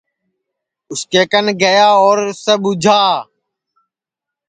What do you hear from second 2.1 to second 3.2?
اُسے ٻوجھا